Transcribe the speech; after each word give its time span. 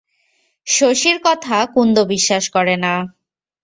শশীর 0.67 1.17
কথা 1.23 1.57
কুন্দ 1.73 1.97
বিশ্বাস 2.03 2.43
করে 2.49 2.75
না। 2.77 2.93